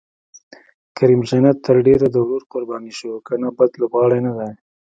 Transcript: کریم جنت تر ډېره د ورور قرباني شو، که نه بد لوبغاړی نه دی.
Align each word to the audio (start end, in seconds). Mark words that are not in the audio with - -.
کریم 0.97 1.21
جنت 1.29 1.57
تر 1.65 1.75
ډېره 1.87 2.07
د 2.09 2.15
ورور 2.25 2.43
قرباني 2.53 2.91
شو، 2.99 3.11
که 3.25 3.33
نه 3.43 3.49
بد 3.57 3.71
لوبغاړی 3.79 4.19
نه 4.27 4.31
دی. 4.37 4.51